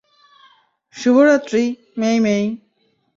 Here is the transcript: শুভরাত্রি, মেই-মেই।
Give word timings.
শুভরাত্রি, 0.95 1.63
মেই-মেই। 1.97 2.43